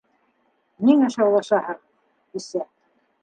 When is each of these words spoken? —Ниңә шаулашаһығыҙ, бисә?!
—Ниңә 0.87 1.09
шаулашаһығыҙ, 1.15 1.83
бисә?! 2.39 2.65